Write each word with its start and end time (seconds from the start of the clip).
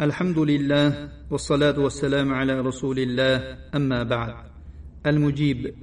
الحمد 0.00 0.38
لله 0.38 1.08
والصلاة 1.30 1.78
والسلام 1.78 2.32
على 2.32 2.60
رسول 2.60 2.98
الله 2.98 3.58
أما 3.74 4.02
بعد 4.02 4.34
المجيب 5.06 5.74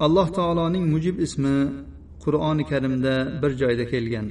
alloh 0.00 0.28
taoloning 0.28 0.84
mujib 0.92 1.16
ismi 1.26 1.72
qur'oni 2.24 2.64
karimda 2.70 3.42
bir 3.42 3.50
joyda 3.60 3.84
kelgan 3.92 4.26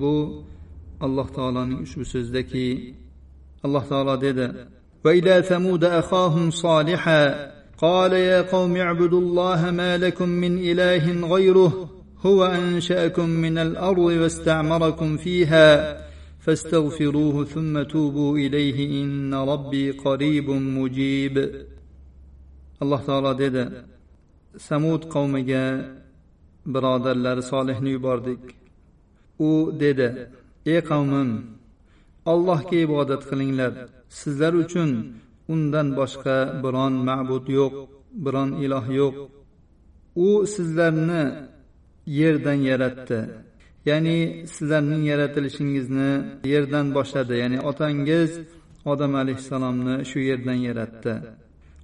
bu 0.00 0.12
alloh 1.00 1.28
taoloning 1.36 1.78
ushbu 1.86 2.04
so'zidaki 2.12 2.94
alloh 3.64 3.84
taolo 3.90 4.14
dedi 4.26 4.46
وإلى 5.06 5.42
ثمود 5.42 5.84
أخاهم 5.84 6.50
صالحا 6.50 7.52
قال 7.78 8.12
يا 8.12 8.42
قوم 8.42 8.76
اعبدوا 8.76 9.20
الله 9.20 9.70
ما 9.70 9.98
لكم 9.98 10.28
من 10.28 10.58
إله 10.58 11.26
غيره 11.34 11.90
هو 12.26 12.44
أنشأكم 12.44 13.28
من 13.28 13.58
الأرض 13.58 13.98
واستعمركم 13.98 15.16
فيها 15.16 15.66
فاستغفروه 16.46 17.44
ثم 17.44 17.82
توبوا 17.82 18.38
إليه 18.38 18.78
إن 19.02 19.34
ربي 19.34 19.90
قريب 19.90 20.50
مجيب 20.50 21.36
الله 22.82 23.00
تعالى 23.06 23.32
dedi 23.38 23.64
samud 24.58 25.02
qavmiga 25.14 25.64
birodarlari 26.74 27.42
solihni 27.52 27.90
yubordik 27.96 28.42
u 29.48 29.50
dedi 29.80 30.08
ey 30.72 30.80
qavmim 30.90 31.30
allohga 32.32 32.76
ibodat 32.86 33.22
qilinglar 33.30 33.72
sizlar 34.18 34.54
uchun 34.62 34.90
undan 35.52 35.88
boshqa 35.98 36.36
biron 36.64 36.94
ma'bud 37.08 37.44
yo'q 37.58 37.74
biron 38.24 38.50
iloh 38.64 38.86
yo'q 39.00 39.14
u 40.26 40.28
sizlarni 40.54 41.24
yerdan 42.18 42.58
yaratdi 42.70 43.18
Ya'ni 43.89 44.17
sizlarning 44.53 45.03
yaratilishingizni 45.11 46.11
yerdan 46.53 46.87
boshladi. 46.97 47.33
Ya'ni 47.43 47.59
otangiz 47.69 48.31
odam 48.91 49.13
alayhissalomni 49.21 49.95
shu 50.09 50.19
yerdan 50.29 50.59
yaratdi. 50.69 51.13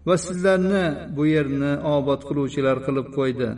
Va 0.07 0.15
sizlarni 0.25 0.85
bu 1.17 1.23
yerni 1.35 1.71
obod 1.97 2.21
qiluvchilar 2.29 2.77
qilib 2.87 3.07
qo'ydi. 3.17 3.49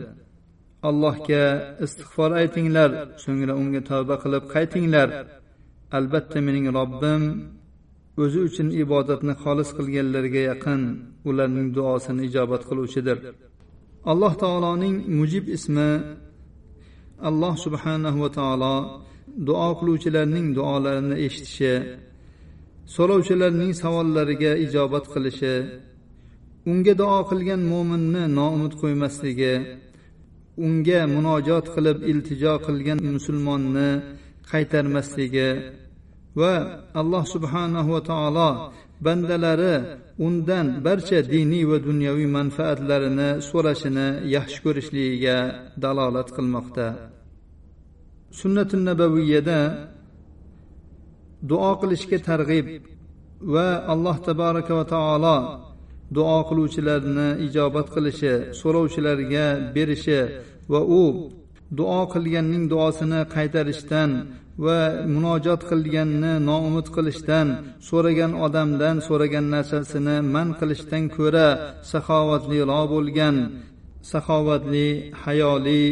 Allohga 0.88 1.44
istig'for 1.84 2.30
aytinglar 2.42 2.90
so'ngra 3.24 3.52
unga 3.62 3.80
tavba 3.90 4.16
qilib 4.24 4.44
qaytinglar. 4.54 5.08
Albatta 5.98 6.38
mening 6.46 6.66
robbim 6.78 7.22
o'zi 8.22 8.38
uchun 8.48 8.68
ibodatni 8.82 9.34
xolis 9.42 9.70
qilganlarga 9.78 10.40
yaqin 10.50 10.80
ularning 11.30 11.68
duosini 11.76 12.22
ijobat 12.28 12.62
qiluvchidir. 12.68 13.18
Alloh 14.12 14.32
taoloning 14.42 14.96
mujib 15.18 15.44
ismi 15.56 15.88
alloh 17.28 17.54
subhanahu 17.64 18.18
va 18.24 18.30
taolo 18.38 18.76
duo 19.48 19.68
qiluvchilarning 19.78 20.48
duolarini 20.56 21.16
eshitishi 21.26 21.74
so'rovchilarning 22.94 23.72
savollariga 23.82 24.52
ijobat 24.64 25.04
qilishi 25.12 25.56
unga 26.70 26.92
duo 27.00 27.18
qilgan 27.30 27.62
mo'minni 27.72 28.22
noumid 28.38 28.72
qo'ymasligi 28.80 29.54
unga 30.66 31.00
munojot 31.14 31.66
qilib 31.74 31.98
iltijo 32.10 32.54
qilgan 32.66 32.98
musulmonni 33.16 33.90
qaytarmasligi 34.50 35.50
va 36.40 36.54
alloh 37.00 37.24
subhanahu 37.34 37.88
va 37.94 38.00
taolo 38.10 38.50
bandalari 39.04 39.74
undan 40.26 40.66
barcha 40.86 41.18
diniy 41.34 41.64
va 41.70 41.78
dunyoviy 41.88 42.28
manfaatlarini 42.38 43.30
so'rashini 43.48 44.08
yaxshi 44.36 44.58
ko'rishligiga 44.64 45.36
dalolat 45.84 46.28
qilmoqda. 46.36 46.86
Sunnati 48.40 48.76
nabaviyada 48.88 49.60
duo 51.50 51.70
qilishga 51.80 52.18
targ'ib 52.28 52.66
va 53.54 53.68
alloh 53.92 54.16
tabaraka 54.26 54.72
va 54.78 54.84
taolo 54.94 55.36
duo 56.16 56.38
qiluvchilarni 56.48 57.28
ijobat 57.46 57.86
qilishi 57.94 58.32
so'rovchilarga 58.60 59.46
berishi 59.74 60.20
va 60.72 60.80
u 61.02 61.04
duo 61.78 62.00
qilganning 62.14 62.64
duosini 62.72 63.20
qaytarishdan 63.34 64.10
va 64.64 64.80
munojot 65.14 65.60
qilganni 65.70 66.32
noumid 66.48 66.86
qilishdan 66.96 67.48
so'ragan 67.88 68.32
odamdan 68.46 68.96
so'ragan 69.08 69.46
narsasini 69.54 70.16
man 70.34 70.48
qilishdan 70.60 71.04
ko'ra 71.16 71.48
saxovatliroq 71.90 72.84
bo'lgan 72.94 73.36
saxovatli 74.12 74.88
hayoli 75.22 75.84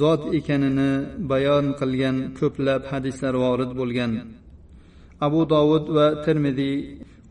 zot 0.00 0.22
ekanini 0.38 0.92
bayon 1.30 1.66
qilgan 1.80 2.16
ko'plab 2.38 2.82
hadislar 2.92 3.34
vorid 3.44 3.72
bo'lgan. 3.80 4.12
Abu 5.26 5.40
dovud 5.52 5.84
va 5.96 6.06
termiziy 6.24 6.76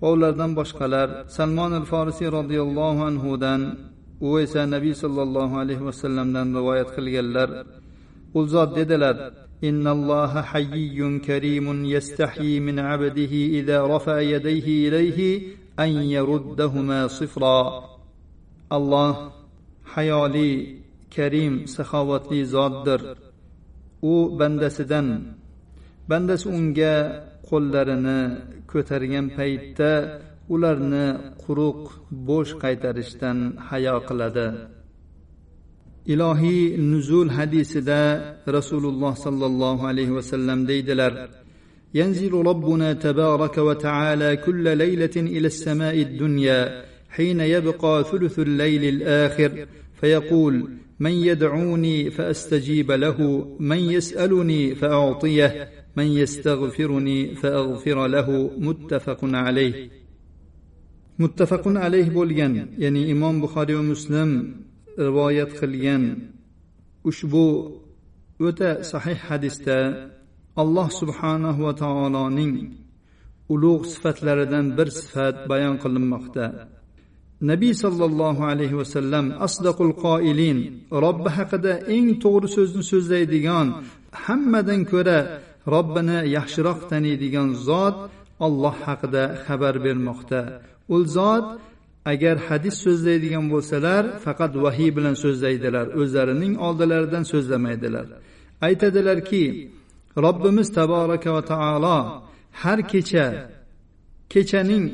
va 0.02 0.08
ulardan 0.16 0.52
boshqalar 0.60 1.08
salmon 1.36 1.72
al 1.80 1.86
forisiy 1.92 2.30
roziyallohu 2.38 3.02
anhudan 3.10 3.62
u 4.21 4.39
esa 4.45 4.67
nabiy 4.75 4.95
sollallohu 5.03 5.55
alayhi 5.63 5.87
vasallamdan 5.89 6.49
rivoyat 6.59 6.89
qilganlar 6.97 7.49
u 8.39 8.41
zot 8.53 8.71
dedilar 8.79 9.17
إن 9.65 9.87
الله 9.87 10.43
حيي 10.43 11.19
كريم 11.19 11.85
يستحيي 11.85 12.61
من 12.61 12.79
عبده 12.79 13.35
إذا 13.61 13.79
رفع 13.87 14.21
يديه 14.21 14.89
إليه 14.89 15.19
أن 15.79 15.91
يردهما 16.17 17.01
صفرا 17.07 17.61
الله 18.73 19.33
حيالي 19.85 20.53
كريم 21.13 21.67
سخاوتلي 21.67 22.45
زادر 22.45 23.01
u 24.03 24.33
bandasidan 24.39 25.37
bandasi 26.09 26.49
unga 26.49 26.95
qo'llarini 27.49 28.21
ko'targan 28.71 29.27
paytda 29.37 29.93
ularni 30.54 31.08
quruq 31.44 31.82
bo'sh 32.28 32.52
qaytarishdan 32.64 33.38
hayo 33.68 33.98
qiladi. 34.08 34.48
Ilohiy 36.14 36.78
nuzul 36.92 37.30
hadisida 37.38 38.02
rasululloh 38.58 39.14
sollallohu 39.26 39.88
alayhi 39.92 40.16
vasallam 40.18 40.60
deydilar 40.72 41.14
ينزل 41.96 42.34
ربنا 42.34 42.94
تبارك 42.94 43.58
وتعالى 43.58 44.36
كل 44.36 44.78
ليلة 44.78 45.16
إلى 45.16 45.48
السماء 45.48 46.02
الدنيا 46.02 46.86
حين 47.10 47.40
يبقى 47.40 48.04
ثلث 48.12 48.40
الليل 48.40 48.84
الآخر 48.84 49.66
فيقول 50.02 50.70
من 51.00 51.12
يدعوني 51.12 52.12
فأستجيب 52.12 52.92
له 52.92 53.48
من 53.60 53.78
يسألني 53.78 54.76
فأعطيه 54.76 55.70
من 55.96 56.08
يستغفرني 56.08 57.36
فأغفر 57.36 58.08
له 58.08 58.52
متفق 58.58 59.20
عليه 59.24 59.90
muttafaqun 61.22 61.76
alayh 61.86 62.08
bo'lgan 62.18 62.54
ya'ni 62.84 63.02
imom 63.14 63.36
buxoriy 63.44 63.76
va 63.80 63.86
muslim 63.94 64.30
rivoyat 65.08 65.52
qilgan 65.60 66.04
ushbu 67.10 67.48
o'ta 68.48 68.70
sahih 68.92 69.20
hadisda 69.30 69.80
alloh 70.62 70.88
subhanahu 71.02 71.60
va 71.68 71.74
taoloning 71.84 72.54
ulug' 73.54 73.84
sifatlaridan 73.94 74.66
bir 74.78 74.88
sifat 75.00 75.36
bayon 75.52 75.76
qilinmoqda. 75.84 76.46
Nabiy 77.52 77.74
sollallohu 77.84 78.44
alayhi 78.52 78.78
vasallam 78.82 79.26
asdaqul 79.48 79.94
qoilin 80.06 80.58
robbi 81.04 81.30
haqida 81.38 81.74
eng 81.96 82.08
to'g'ri 82.24 82.48
so'zni 82.58 82.84
so'zlaydigan 82.92 83.68
hammadan 84.26 84.82
ko'ra 84.92 85.20
robbini 85.74 86.20
yaxshiroq 86.38 86.80
taniydigan 86.92 87.50
zot 87.68 87.98
olloh 88.46 88.76
haqida 88.88 89.24
xabar 89.46 89.76
bermoqda. 89.86 90.42
U 90.96 90.98
zot 91.18 91.48
agar 92.14 92.36
hadis 92.48 92.76
so'zlaydigan 92.86 93.46
bo'lsalar 93.54 94.04
faqat 94.26 94.54
vahiy 94.66 94.92
bilan 94.98 95.16
so'zlaydilar 95.24 95.86
o'zlarining 96.02 96.54
oldilaridan 96.68 97.24
so'zlamaydilar. 97.32 98.08
Aytadilarki 98.68 99.44
robbimiz 100.26 100.68
taboraka 100.78 101.30
va 101.36 101.44
taolo 101.52 102.00
har 102.62 102.80
kecha 102.92 103.26
kechaning 104.34 104.86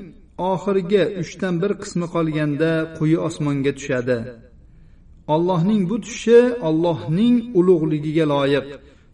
oxirgi 0.52 1.04
uchdan 1.22 1.56
bir 1.62 1.72
qismi 1.82 2.08
qolganda 2.16 2.72
quyi 2.98 3.18
osmonga 3.28 3.72
tushadi. 3.78 4.18
Ollohning 5.34 5.82
bu 5.90 5.98
tushi 6.06 6.40
ollohning 6.70 7.36
ulug'ligiga 7.60 8.26
loyiq. 8.34 8.68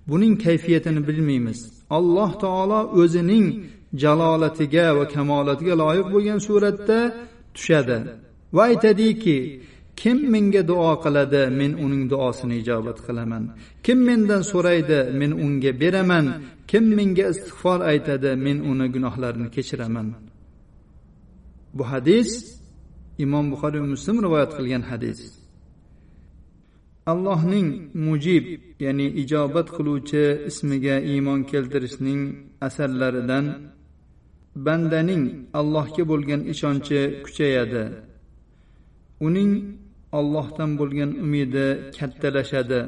Buning 0.10 0.34
kayfiyatini 0.46 1.02
bilmaymiz. 1.10 1.60
Alloh 1.98 2.32
taolo 2.44 2.82
o'zining 3.02 3.46
jalolatiga 3.94 4.88
va 4.98 5.06
kamolatiga 5.14 5.74
loyiq 5.84 6.08
bo'lgan 6.14 6.40
suratda 6.48 7.00
tushadi. 7.56 7.98
Va 8.56 8.64
aytadiki 8.72 9.38
kim 10.02 10.18
menga 10.34 10.62
duo 10.70 10.92
qiladi 11.04 11.44
men 11.60 11.72
uning 11.86 12.04
duosini 12.12 12.56
ijobat 12.62 12.98
qilaman. 13.08 13.44
Kim 13.86 14.00
mendan 14.08 14.42
so'raydi 14.52 15.00
men 15.20 15.32
unga 15.46 15.72
beraman. 15.82 16.26
Kim 16.70 16.86
menga 16.98 17.26
istig'for 17.34 17.80
aytadi 17.92 18.32
men 18.46 18.58
uni 18.72 18.88
gunohlarini 18.96 19.50
kechiraman. 19.56 20.08
Bu 21.78 21.84
hadis 21.92 22.30
imom 23.26 23.46
buxoriy 23.52 23.82
va 23.84 23.90
muslim 23.96 24.18
rivoyat 24.26 24.52
qilgan 24.58 24.84
hadis. 24.92 25.20
Allohning 27.12 27.68
mujib 28.08 28.46
ya'ni 28.86 29.08
ijobat 29.22 29.68
qiluvchi 29.78 30.24
ismiga 30.50 30.96
iymon 31.12 31.40
keltirishning 31.52 32.22
asarlaridan 32.68 33.46
bandaning 34.66 35.24
allohga 35.60 36.04
bo'lgan 36.12 36.42
ishonchi 36.54 37.00
kuchayadi. 37.26 37.84
Uning 39.28 39.52
ollohdan 40.20 40.72
bo'lgan 40.80 41.12
umidi 41.26 41.68
kattalashadi 41.98 42.82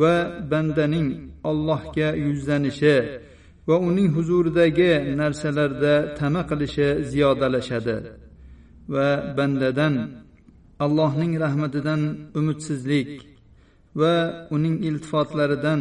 va 0.00 0.14
bandaning 0.50 1.08
allohga 1.50 2.08
yuzlanishi 2.26 2.96
va 3.68 3.76
uning 3.88 4.08
huzuridagi 4.16 4.92
narsalarda 5.20 5.94
tama 6.18 6.42
qilishi 6.50 6.88
ziyodalashadi 7.10 7.96
va 8.94 9.08
bandadan 9.38 9.94
allohning 10.84 11.32
rahmatidan 11.44 12.00
umidsizlik 12.38 13.10
va 14.00 14.14
uning 14.56 14.76
iltifotlaridan 14.88 15.80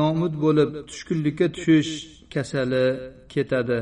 nomud 0.00 0.34
bo'lib 0.44 0.70
tushkunlikka 0.88 1.46
tushish 1.54 1.92
kasali 2.32 2.84
ketadi. 3.32 3.80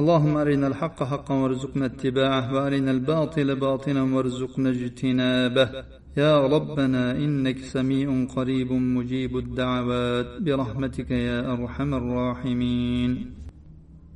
اللهم 0.00 0.36
أرنا 0.36 0.66
الحق 0.66 0.98
حقا 1.02 1.34
وارزقنا 1.34 1.86
اتباعه 1.86 2.54
وأرنا 2.54 2.90
الباطل 2.90 3.48
باطلا 3.56 4.02
وارزقنا 4.14 4.70
اجتنابه 4.70 5.68
يا 6.16 6.46
ربنا 6.46 7.02
إنك 7.24 7.58
سميع 7.58 8.08
قريب 8.36 8.72
مجيب 8.72 9.36
الدعوات 9.36 10.42
برحمتك 10.42 11.10
يا 11.10 11.52
أرحم 11.52 11.94
الراحمين 11.94 13.10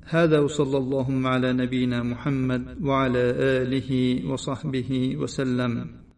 هذا 0.04 0.38
وصلى 0.40 0.78
اللهم 0.78 1.26
على 1.26 1.52
نبينا 1.52 2.02
محمد 2.02 2.62
وعلى 2.82 3.24
آله 3.58 3.90
وصحبه 4.30 5.16
وسلم 5.20 6.00